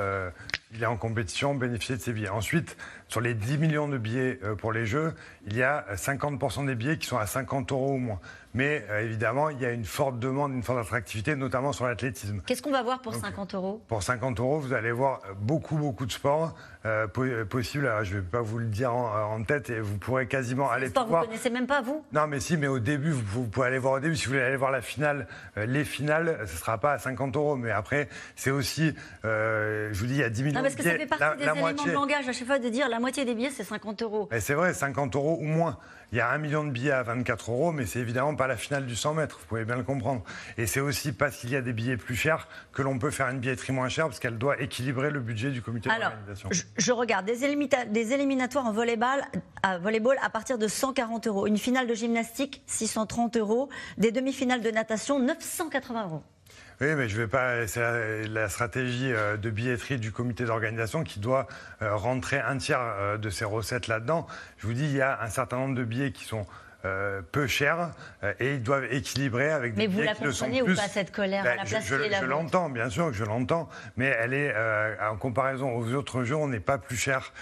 il 0.73 0.83
est 0.83 0.87
en 0.87 0.97
compétition, 0.97 1.55
bénéficier 1.55 1.95
de 1.95 2.01
ses 2.01 2.13
billets. 2.13 2.29
Ensuite, 2.29 2.75
sur 3.07 3.21
les 3.21 3.33
10 3.33 3.57
millions 3.57 3.87
de 3.87 3.97
billets 3.97 4.39
euh, 4.43 4.55
pour 4.55 4.73
les 4.73 4.85
Jeux, 4.85 5.13
il 5.45 5.55
y 5.55 5.63
a 5.63 5.85
50% 5.95 6.65
des 6.65 6.75
billets 6.75 6.97
qui 6.97 7.07
sont 7.07 7.17
à 7.17 7.25
50 7.25 7.71
euros 7.71 7.93
ou 7.93 7.97
moins. 7.97 8.19
Mais 8.53 8.85
euh, 8.89 9.01
évidemment, 9.01 9.49
il 9.49 9.61
y 9.61 9.65
a 9.65 9.71
une 9.71 9.85
forte 9.85 10.19
demande, 10.19 10.51
une 10.51 10.63
forte 10.63 10.79
attractivité, 10.79 11.35
notamment 11.35 11.71
sur 11.73 11.85
l'athlétisme. 11.85 12.41
Qu'est-ce 12.45 12.61
qu'on 12.61 12.71
va 12.71 12.81
voir 12.81 13.01
pour 13.01 13.13
50 13.13 13.55
euros? 13.55 13.81
Pour 13.87 14.03
50 14.03 14.39
euros, 14.39 14.59
vous 14.59 14.73
allez 14.73 14.91
voir 14.91 15.21
beaucoup, 15.39 15.77
beaucoup 15.77 16.05
de 16.05 16.11
sports 16.11 16.55
euh, 16.85 17.07
possibles. 17.45 17.89
je 18.03 18.15
ne 18.15 18.19
vais 18.19 18.25
pas 18.25 18.41
vous 18.41 18.57
le 18.57 18.65
dire 18.65 18.93
en, 18.93 19.43
tête 19.43 19.69
et 19.69 19.79
vous 19.79 19.97
pourrez 19.97 20.27
quasiment 20.27 20.69
aller 20.69 20.89
sport, 20.89 21.07
voir. 21.07 21.21
Vous 21.21 21.27
ne 21.27 21.31
connaissez 21.31 21.49
même 21.49 21.67
pas, 21.67 21.81
vous? 21.81 22.03
Non, 22.13 22.27
mais 22.27 22.39
si, 22.39 22.57
mais 22.57 22.67
au 22.67 22.79
début, 22.79 23.11
vous, 23.11 23.45
pouvez 23.45 23.67
aller 23.67 23.77
voir 23.77 23.93
au 23.93 23.99
début. 23.99 24.15
Si 24.15 24.25
vous 24.25 24.31
voulez 24.31 24.43
aller 24.43 24.57
voir 24.57 24.71
la 24.71 24.81
finale, 24.81 25.27
les 25.55 25.85
finales, 25.85 26.37
ce 26.47 26.53
ne 26.53 26.57
sera 26.57 26.77
pas 26.79 26.93
à 26.93 26.97
50 26.97 27.35
euros. 27.35 27.55
Mais 27.55 27.71
après, 27.71 28.09
c'est 28.35 28.51
aussi, 28.51 28.93
je 29.23 29.93
vous 29.93 30.07
dis, 30.07 30.15
il 30.15 30.19
y 30.19 30.23
a 30.23 30.29
10 30.29 30.43
millions 30.43 30.56
non, 30.57 30.63
parce 30.63 30.75
que 30.75 30.83
ça 30.83 30.97
fait 30.97 31.05
partie 31.05 31.37
des 31.37 31.43
éléments 31.43 31.71
de 31.71 31.91
langage 31.91 32.27
à 32.27 32.33
chaque 32.33 32.47
fois 32.47 32.59
de 32.59 32.69
dire 32.69 32.89
la 32.89 32.99
moitié 32.99 33.25
des 33.25 33.35
billets, 33.35 33.51
c'est 33.51 33.63
50 33.63 34.01
euros. 34.01 34.29
C'est 34.39 34.53
vrai, 34.53 34.73
50 34.73 35.15
euros 35.15 35.37
ou 35.39 35.45
moins. 35.45 35.77
Il 36.13 36.17
y 36.17 36.21
a 36.21 36.29
un 36.29 36.37
million 36.37 36.63
de 36.63 36.69
billets 36.69 36.91
à 36.91 37.03
24 37.03 37.51
euros, 37.51 37.71
mais 37.73 37.85
c'est 37.85 37.99
évidemment 37.99 38.33
pas 38.33 38.47
la 38.47 38.55
finale 38.55 38.85
du 38.85 38.95
100 38.95 39.15
mètres, 39.15 39.39
vous 39.41 39.45
pouvez 39.45 39.65
bien 39.65 39.75
le 39.75 39.83
comprendre. 39.83 40.23
Et 40.57 40.65
c'est 40.65 40.79
aussi 40.79 41.11
parce 41.11 41.35
qu'il 41.35 41.49
y 41.49 41.55
a 41.57 41.61
des 41.61 41.73
billets 41.73 41.97
plus 41.97 42.15
chers 42.15 42.47
que 42.71 42.81
l'on 42.81 42.97
peut 42.97 43.11
faire 43.11 43.27
une 43.27 43.39
billetterie 43.39 43.73
moins 43.73 43.89
chère, 43.89 44.05
parce 44.05 44.19
qu'elle 44.19 44.37
doit 44.37 44.61
équilibrer 44.61 45.11
le 45.11 45.19
budget 45.19 45.49
du 45.49 45.61
comité 45.61 45.89
d'organisation. 45.89 46.47
Je, 46.51 46.63
je 46.77 46.91
regarde 46.93 47.25
des, 47.25 47.35
des, 47.87 48.13
éliminatoires 48.13 48.65
en 48.65 48.71
volleyball 48.71 49.21
à, 49.63 49.79
volleyball 49.79 50.17
à 50.21 50.29
partir 50.29 50.57
de 50.57 50.67
140 50.69 51.27
euros. 51.27 51.45
Une 51.45 51.57
finale 51.57 51.87
de 51.87 51.93
gymnastique, 51.93 52.63
630 52.67 53.35
euros. 53.35 53.67
Des 53.97 54.13
demi-finales 54.13 54.61
de 54.61 54.71
natation, 54.71 55.19
980 55.19 56.03
euros. 56.05 56.23
Oui, 56.79 56.93
mais 56.95 57.09
je 57.09 57.17
vais 57.17 57.27
pas. 57.27 57.65
C'est 57.65 58.27
la, 58.27 58.49
stratégie 58.49 59.11
euh, 59.11 59.35
de 59.35 59.49
billetterie 59.49 59.97
du 59.97 60.11
comité 60.11 60.45
d'organisation 60.45 61.03
qui 61.03 61.19
doit 61.19 61.47
euh, 61.81 61.95
rentrer 61.95 62.39
un 62.39 62.57
tiers 62.57 62.79
euh, 62.79 63.17
de 63.17 63.29
ses 63.31 63.45
recettes 63.45 63.87
là-dedans. 63.87 64.27
Je 64.57 64.67
vous 64.67 64.73
dis, 64.73 64.83
il 64.83 64.95
y 64.95 65.01
a 65.01 65.19
un 65.21 65.29
certain 65.29 65.57
nombre 65.57 65.75
de 65.75 65.83
billets 65.83 66.11
qui 66.11 66.25
sont 66.25 66.45
peu 67.33 67.47
chers 67.47 67.89
et 68.39 68.53
ils 68.53 68.63
doivent 68.63 68.85
équilibrer 68.89 69.51
avec 69.51 69.73
des. 69.73 69.87
Mais 69.89 69.93
vous 69.93 70.01
la 70.01 70.15
comprenez 70.15 70.61
ou 70.61 70.73
pas 70.73 70.87
cette 70.87 71.11
colère 71.11 71.41
à 71.41 71.55
la 71.55 71.63
ben, 71.63 71.67
place 71.67 71.85
Je, 71.85 71.95
je, 71.97 72.15
je 72.21 72.25
l'entends, 72.25 72.69
bien 72.69 72.89
sûr 72.89 73.07
que 73.07 73.13
je 73.13 73.25
l'entends, 73.25 73.67
mais 73.97 74.05
elle 74.05 74.33
est 74.33 74.55
en 75.01 75.17
comparaison 75.17 75.75
aux 75.75 75.93
autres 75.93 76.23
jeux, 76.23 76.37
on 76.37 76.47
n'est 76.47 76.61
pas 76.61 76.77
plus 76.77 76.95
cher 76.95 77.33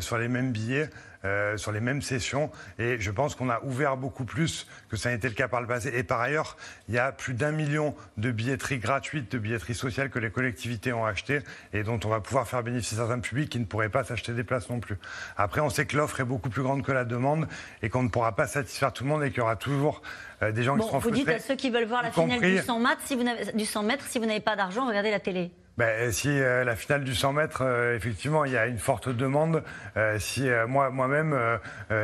sur 0.00 0.16
les 0.16 0.28
mêmes 0.28 0.52
billets. 0.52 0.88
Euh, 1.24 1.56
sur 1.56 1.72
les 1.72 1.80
mêmes 1.80 2.02
sessions. 2.02 2.50
Et 2.78 3.00
je 3.00 3.10
pense 3.10 3.34
qu'on 3.34 3.48
a 3.48 3.62
ouvert 3.62 3.96
beaucoup 3.96 4.26
plus 4.26 4.66
que 4.90 4.96
ça 4.96 5.10
été 5.10 5.26
le 5.26 5.32
cas 5.32 5.48
par 5.48 5.62
le 5.62 5.66
passé. 5.66 5.90
Et 5.94 6.02
par 6.02 6.20
ailleurs, 6.20 6.58
il 6.88 6.94
y 6.94 6.98
a 6.98 7.12
plus 7.12 7.32
d'un 7.32 7.50
million 7.50 7.94
de 8.18 8.30
billetteries 8.30 8.76
gratuites, 8.76 9.32
de 9.32 9.38
billetteries 9.38 9.74
sociales 9.74 10.10
que 10.10 10.18
les 10.18 10.30
collectivités 10.30 10.92
ont 10.92 11.06
achetées 11.06 11.40
et 11.72 11.82
dont 11.82 11.98
on 12.04 12.08
va 12.08 12.20
pouvoir 12.20 12.46
faire 12.46 12.62
bénéficier 12.62 12.98
certains 12.98 13.20
publics 13.20 13.48
qui 13.48 13.58
ne 13.58 13.64
pourraient 13.64 13.88
pas 13.88 14.04
s'acheter 14.04 14.34
des 14.34 14.44
places 14.44 14.68
non 14.68 14.80
plus. 14.80 14.98
Après, 15.38 15.62
on 15.62 15.70
sait 15.70 15.86
que 15.86 15.96
l'offre 15.96 16.20
est 16.20 16.24
beaucoup 16.24 16.50
plus 16.50 16.62
grande 16.62 16.82
que 16.82 16.92
la 16.92 17.06
demande 17.06 17.48
et 17.80 17.88
qu'on 17.88 18.02
ne 18.02 18.10
pourra 18.10 18.36
pas 18.36 18.46
satisfaire 18.46 18.92
tout 18.92 19.04
le 19.04 19.08
monde 19.08 19.24
et 19.24 19.30
qu'il 19.30 19.38
y 19.38 19.42
aura 19.42 19.56
toujours 19.56 20.02
euh, 20.42 20.52
des 20.52 20.62
gens 20.62 20.76
qui 20.76 20.86
seront 20.86 20.98
vous 20.98 21.08
Vous 21.08 21.14
dites 21.14 21.28
à 21.30 21.38
ceux 21.38 21.56
qui 21.56 21.70
veulent 21.70 21.86
voir 21.86 22.02
la 22.02 22.10
finale 22.10 22.38
du 22.38 22.58
100 22.58 22.80
mètres, 22.80 23.00
si 23.02 23.16
vous 23.16 23.24
du 23.54 23.64
100 23.64 23.82
mètres, 23.84 24.04
si 24.06 24.18
vous 24.18 24.26
n'avez 24.26 24.40
pas 24.40 24.56
d'argent, 24.56 24.86
regardez 24.86 25.10
la 25.10 25.20
télé. 25.20 25.52
Ben, 25.76 26.12
si 26.12 26.28
euh, 26.28 26.62
la 26.62 26.76
finale 26.76 27.02
du 27.02 27.16
100 27.16 27.32
mètres, 27.32 27.62
euh, 27.62 27.96
effectivement, 27.96 28.44
il 28.44 28.52
y 28.52 28.56
a 28.56 28.68
une 28.68 28.78
forte 28.78 29.08
demande. 29.08 29.64
Euh, 29.96 30.20
si 30.20 30.48
moi, 30.68 30.90
moi-même, 30.90 31.36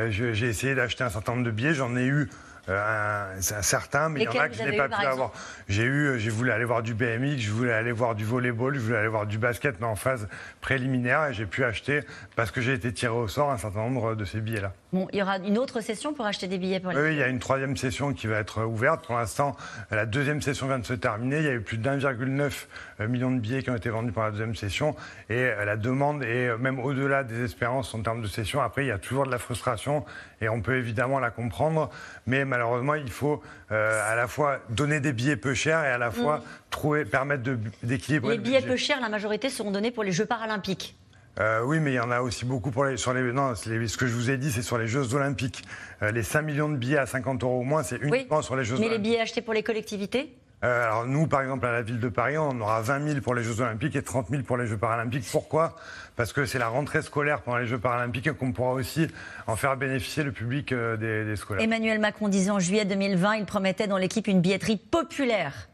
j'ai 0.09 0.47
essayé 0.47 0.75
d'acheter 0.75 1.05
un 1.05 1.09
certain 1.09 1.33
nombre 1.33 1.45
de 1.45 1.51
billets, 1.51 1.73
j'en 1.73 1.95
ai 1.95 2.05
eu 2.05 2.29
euh, 2.71 3.35
un, 3.37 3.61
certain, 3.61 4.09
mais 4.09 4.21
il 4.21 4.23
y 4.23 4.27
en 4.27 4.41
a 4.41 4.49
que 4.49 4.55
je 4.55 4.63
n'ai 4.63 4.77
pas 4.77 4.89
pu 4.89 5.05
avoir. 5.05 5.31
J'ai 5.67 5.83
eu, 5.83 6.19
j'ai 6.19 6.29
voulu 6.29 6.51
aller 6.51 6.65
voir 6.65 6.81
du 6.81 6.93
BMX, 6.93 7.37
je 7.39 7.51
voulais 7.51 7.73
aller 7.73 7.91
voir 7.91 8.15
du 8.15 8.25
volleyball, 8.25 8.75
je 8.75 8.79
voulais 8.79 8.97
aller 8.97 9.07
voir 9.07 9.25
du 9.25 9.37
basket, 9.37 9.79
mais 9.79 9.87
en 9.87 9.95
phase 9.95 10.27
préliminaire, 10.61 11.27
et 11.27 11.33
j'ai 11.33 11.45
pu 11.45 11.63
acheter 11.63 12.01
parce 12.35 12.51
que 12.51 12.61
j'ai 12.61 12.73
été 12.73 12.93
tiré 12.93 13.13
au 13.13 13.27
sort 13.27 13.51
un 13.51 13.57
certain 13.57 13.79
nombre 13.81 14.15
de 14.15 14.25
ces 14.25 14.41
billets-là. 14.41 14.73
Bon, 14.93 15.07
il 15.13 15.19
y 15.19 15.21
aura 15.21 15.37
une 15.37 15.57
autre 15.57 15.81
session 15.81 16.13
pour 16.13 16.25
acheter 16.25 16.47
des 16.47 16.57
billets 16.57 16.79
pour 16.79 16.91
les. 16.91 17.01
Oui, 17.01 17.11
il 17.11 17.17
y 17.17 17.23
a 17.23 17.27
une 17.27 17.39
troisième 17.39 17.77
session 17.77 18.13
qui 18.13 18.27
va 18.27 18.39
être 18.39 18.63
ouverte. 18.65 19.05
Pour 19.05 19.15
l'instant, 19.15 19.55
la 19.89 20.05
deuxième 20.05 20.41
session 20.41 20.67
vient 20.67 20.79
de 20.79 20.85
se 20.85 20.93
terminer. 20.93 21.37
Il 21.37 21.45
y 21.45 21.49
a 21.49 21.53
eu 21.53 21.61
plus 21.61 21.77
d'1,9 21.77 23.07
million 23.07 23.31
de 23.31 23.39
billets 23.39 23.63
qui 23.63 23.69
ont 23.69 23.75
été 23.75 23.89
vendus 23.89 24.11
pour 24.11 24.23
la 24.23 24.31
deuxième 24.31 24.55
session, 24.55 24.95
et 25.29 25.49
la 25.65 25.77
demande 25.77 26.23
est 26.23 26.57
même 26.57 26.79
au-delà 26.79 27.23
des 27.23 27.43
espérances 27.43 27.93
en 27.93 28.01
termes 28.01 28.21
de 28.21 28.27
session. 28.27 28.61
Après, 28.61 28.83
il 28.83 28.87
y 28.87 28.91
a 28.91 28.97
toujours 28.97 29.25
de 29.25 29.31
la 29.31 29.37
frustration, 29.37 30.05
et 30.41 30.49
on 30.49 30.61
peut 30.61 30.77
évidemment 30.77 31.19
la 31.19 31.29
comprendre, 31.29 31.89
mais 32.27 32.45
malheureusement, 32.45 32.60
il 33.03 33.11
faut 33.11 33.41
euh, 33.71 34.11
à 34.11 34.15
la 34.15 34.27
fois 34.27 34.59
donner 34.69 34.99
des 34.99 35.13
billets 35.13 35.35
peu 35.35 35.53
chers 35.53 35.83
et 35.83 35.89
à 35.89 35.97
la 35.97 36.11
fois 36.11 36.37
mm. 36.37 36.43
trouver, 36.69 37.05
permettre 37.05 37.43
d'équilibrer. 37.83 38.37
Les 38.37 38.41
billets 38.41 38.61
peu 38.61 38.75
chers, 38.75 38.99
la 39.01 39.09
majorité 39.09 39.49
seront 39.49 39.71
donnés 39.71 39.91
pour 39.91 40.03
les 40.03 40.11
Jeux 40.11 40.25
paralympiques. 40.25 40.95
Euh, 41.39 41.61
oui, 41.63 41.79
mais 41.79 41.91
il 41.91 41.95
y 41.95 41.99
en 41.99 42.11
a 42.11 42.21
aussi 42.21 42.43
beaucoup 42.43 42.71
pour 42.71 42.85
les, 42.85 42.97
sur 42.97 43.13
les. 43.13 43.31
Non, 43.31 43.55
ce 43.55 43.97
que 43.97 44.05
je 44.05 44.13
vous 44.13 44.29
ai 44.29 44.37
dit, 44.37 44.51
c'est 44.51 44.61
sur 44.61 44.77
les 44.77 44.87
Jeux 44.87 45.13
Olympiques. 45.13 45.63
Euh, 46.01 46.11
les 46.11 46.23
5 46.23 46.41
millions 46.41 46.69
de 46.69 46.75
billets 46.75 46.97
à 46.97 47.05
50 47.05 47.43
euros 47.43 47.61
au 47.61 47.63
moins, 47.63 47.83
c'est 47.83 47.97
uniquement 48.01 48.41
sur 48.41 48.55
les 48.55 48.65
Jeux 48.65 48.75
mais 48.75 48.87
Olympiques. 48.87 48.91
Mais 48.91 48.97
les 48.97 49.09
billets 49.09 49.21
achetés 49.21 49.41
pour 49.41 49.53
les 49.53 49.63
collectivités 49.63 50.35
euh, 50.63 50.83
alors 50.83 51.05
nous, 51.05 51.25
par 51.25 51.41
exemple, 51.41 51.65
à 51.65 51.71
la 51.71 51.81
ville 51.81 51.99
de 51.99 52.09
Paris, 52.09 52.37
on 52.37 52.59
aura 52.61 52.81
20 52.81 53.07
000 53.07 53.21
pour 53.21 53.33
les 53.33 53.43
Jeux 53.43 53.61
Olympiques 53.61 53.95
et 53.95 54.03
30 54.03 54.29
000 54.29 54.43
pour 54.43 54.57
les 54.57 54.67
Jeux 54.67 54.77
Paralympiques. 54.77 55.25
Pourquoi? 55.31 55.75
Parce 56.15 56.33
que 56.33 56.45
c'est 56.45 56.59
la 56.59 56.67
rentrée 56.67 57.01
scolaire 57.01 57.41
pendant 57.41 57.57
les 57.57 57.65
Jeux 57.65 57.79
Paralympiques 57.79 58.27
et 58.27 58.33
qu'on 58.33 58.51
pourra 58.51 58.73
aussi 58.73 59.07
en 59.47 59.55
faire 59.55 59.75
bénéficier 59.75 60.23
le 60.23 60.31
public 60.31 60.71
euh, 60.71 60.97
des, 60.97 61.35
scolaires. 61.35 61.63
Emmanuel 61.63 61.99
Macron 61.99 62.27
disait 62.27 62.51
en 62.51 62.59
juillet 62.59 62.85
2020, 62.85 63.37
il 63.37 63.45
promettait 63.45 63.87
dans 63.87 63.97
l'équipe 63.97 64.27
une 64.27 64.41
billetterie 64.41 64.77
populaire. 64.77 65.67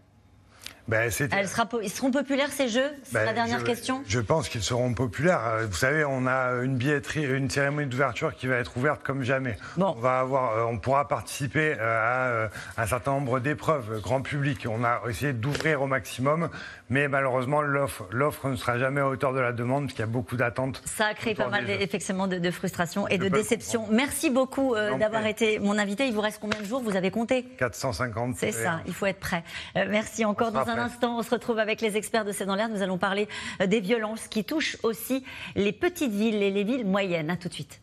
Ben, 0.87 1.11
sera, 1.11 1.67
ils 1.83 1.89
seront 1.89 2.11
populaires 2.11 2.51
ces 2.51 2.69
jeux? 2.69 2.89
C'est 3.03 3.15
ben, 3.15 3.25
la 3.25 3.33
dernière 3.33 3.63
question. 3.65 4.03
Je 4.07 4.21
pense 4.21 4.47
qu'ils 4.47 4.63
seront 4.63 4.93
populaires. 4.93 5.41
Euh, 5.45 5.67
vous 5.67 5.75
savez, 5.75 6.05
on 6.05 6.25
a 6.27 6.63
une 6.63 6.77
billetterie, 6.77 7.25
une 7.25 7.49
cérémonie 7.49 7.89
d'ouverture 7.89 8.33
qui 8.33 8.47
va 8.47 8.55
être 8.55 8.77
ouverte 8.77 9.03
comme 9.03 9.21
jamais. 9.21 9.57
On 9.77 9.91
va 9.91 10.19
avoir, 10.19 10.57
euh, 10.57 10.63
on 10.63 10.77
pourra 10.77 11.09
participer 11.09 11.75
euh, 11.77 12.47
à 12.77 12.81
un 12.83 12.87
certain 12.87 13.11
nombre 13.11 13.41
d'épreuves 13.41 13.99
grand 13.99 14.21
public. 14.21 14.65
On 14.69 14.85
a 14.85 15.01
essayé 15.09 15.33
d'ouvrir 15.33 15.81
au 15.81 15.87
maximum, 15.87 16.49
mais 16.89 17.09
malheureusement 17.09 17.61
l'offre 17.61 18.47
ne 18.49 18.55
sera 18.55 18.79
jamais 18.79 19.01
à 19.01 19.07
hauteur 19.07 19.33
de 19.33 19.39
la 19.39 19.51
demande 19.51 19.83
parce 19.83 19.93
qu'il 19.93 20.05
y 20.05 20.07
a 20.07 20.11
beaucoup 20.11 20.37
d'attentes. 20.37 20.81
Ça 20.85 21.07
a 21.07 21.13
créé 21.13 21.35
pas 21.35 21.49
mal 21.49 21.69
effectivement 21.69 22.27
de, 22.27 22.37
de 22.37 22.51
frustration 22.51 23.09
et 23.09 23.17
de 23.17 23.27
déception. 23.27 23.87
Merci 23.91 24.29
beaucoup 24.29 24.73
d'avoir 24.97 25.25
été 25.25 25.59
mon 25.59 25.77
invité. 25.77 26.07
Il 26.07 26.13
vous 26.13 26.21
reste 26.21 26.39
combien 26.39 26.61
de 26.61 26.65
jours? 26.65 26.81
Vous 26.81 26.95
avez 26.95 27.11
compté? 27.11 27.43
450. 27.43 28.35
C'est 28.37 28.53
ça. 28.53 28.79
Il 28.87 28.93
faut 28.93 29.05
être 29.05 29.19
prêt. 29.19 29.43
merci 29.75 30.23
encore 30.23 30.51
dans 30.53 30.67
un 30.67 30.76
un 30.77 30.85
instant, 30.85 31.17
on 31.17 31.23
se 31.23 31.29
retrouve 31.29 31.59
avec 31.59 31.81
les 31.81 31.97
experts 31.97 32.25
de 32.25 32.31
C'est 32.31 32.45
dans 32.45 32.55
l'air. 32.55 32.69
Nous 32.69 32.81
allons 32.81 32.97
parler 32.97 33.27
euh, 33.61 33.67
des 33.67 33.79
violences 33.79 34.27
qui 34.27 34.43
touchent 34.43 34.77
aussi 34.83 35.23
les 35.55 35.71
petites 35.71 36.11
villes 36.11 36.41
et 36.41 36.51
les 36.51 36.63
villes 36.63 36.85
moyennes. 36.85 37.29
A 37.29 37.37
tout 37.37 37.49
de 37.49 37.53
suite. 37.53 37.81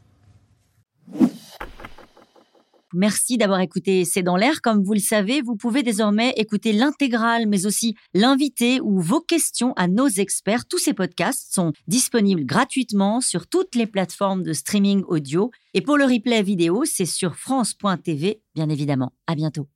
Merci 2.96 3.38
d'avoir 3.38 3.58
écouté 3.58 4.04
C'est 4.04 4.22
dans 4.22 4.36
l'air. 4.36 4.62
Comme 4.62 4.84
vous 4.84 4.92
le 4.92 5.00
savez, 5.00 5.42
vous 5.42 5.56
pouvez 5.56 5.82
désormais 5.82 6.32
écouter 6.36 6.72
l'intégrale, 6.72 7.48
mais 7.48 7.66
aussi 7.66 7.96
l'invité 8.14 8.80
ou 8.80 9.00
vos 9.00 9.20
questions 9.20 9.72
à 9.74 9.88
nos 9.88 10.06
experts. 10.06 10.66
Tous 10.66 10.78
ces 10.78 10.94
podcasts 10.94 11.52
sont 11.52 11.72
disponibles 11.88 12.46
gratuitement 12.46 13.20
sur 13.20 13.48
toutes 13.48 13.74
les 13.74 13.86
plateformes 13.86 14.44
de 14.44 14.52
streaming 14.52 15.02
audio. 15.08 15.50
Et 15.74 15.80
pour 15.80 15.98
le 15.98 16.04
replay 16.04 16.42
vidéo, 16.42 16.84
c'est 16.84 17.04
sur 17.04 17.34
France.tv, 17.34 18.40
bien 18.54 18.68
évidemment. 18.68 19.12
À 19.26 19.34
bientôt. 19.34 19.66